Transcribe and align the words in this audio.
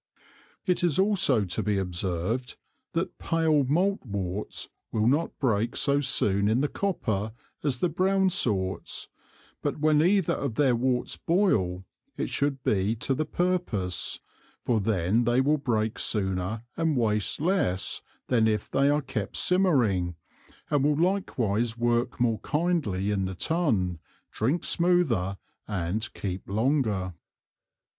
It 0.65 0.83
is 0.83 0.97
also 0.97 1.45
to 1.45 1.61
be 1.61 1.77
observed, 1.77 2.57
that 2.93 3.19
pale 3.19 3.63
Malt 3.65 4.03
Worts 4.03 4.67
will 4.91 5.05
not 5.05 5.37
break 5.37 5.75
so 5.75 5.99
soon 6.01 6.47
in 6.47 6.61
the 6.61 6.67
Copper, 6.67 7.33
as 7.63 7.77
the 7.77 7.87
brown 7.87 8.31
Sorts, 8.31 9.09
but 9.61 9.77
when 9.79 10.01
either 10.01 10.33
of 10.33 10.55
their 10.55 10.75
Worts 10.75 11.17
boil, 11.17 11.85
it 12.17 12.31
should 12.31 12.63
be 12.63 12.95
to 12.95 13.13
the 13.13 13.27
purpose, 13.27 14.19
for 14.65 14.79
then 14.79 15.25
they 15.25 15.39
will 15.39 15.59
break 15.59 15.99
sooner 15.99 16.63
and 16.75 16.97
waste 16.97 17.39
less 17.39 18.01
than 18.25 18.47
if 18.47 18.71
they 18.71 18.89
are 18.89 19.03
kept 19.03 19.35
Simmering, 19.35 20.15
and 20.71 20.83
will 20.83 20.97
likewise 20.97 21.77
work 21.77 22.19
more 22.19 22.39
kindly 22.39 23.11
in 23.11 23.25
the 23.25 23.35
Tun, 23.35 23.99
drink 24.31 24.65
smoother, 24.65 25.37
and 25.67 26.11
keep 26.15 26.49
longer. 26.49 27.13